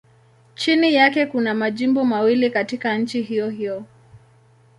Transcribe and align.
Chini 0.55 0.93
yake 0.93 1.25
kuna 1.25 1.53
majimbo 1.53 2.05
mawili 2.05 2.49
katika 2.49 2.97
nchi 2.97 3.21
hiyohiyo. 3.21 3.83